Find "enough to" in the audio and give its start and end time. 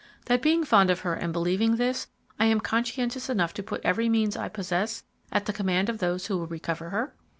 3.29-3.61